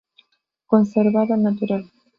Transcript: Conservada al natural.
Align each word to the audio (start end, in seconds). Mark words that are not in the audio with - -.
Conservada 0.65 1.35
al 1.35 1.43
natural. 1.43 1.91